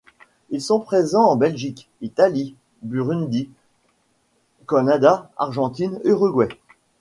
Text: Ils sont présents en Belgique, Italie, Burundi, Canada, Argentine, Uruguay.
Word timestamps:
Ils 0.49 0.63
sont 0.63 0.79
présents 0.79 1.25
en 1.29 1.35
Belgique, 1.35 1.87
Italie, 2.01 2.55
Burundi, 2.81 3.51
Canada, 4.67 5.29
Argentine, 5.37 5.99
Uruguay. 6.03 6.49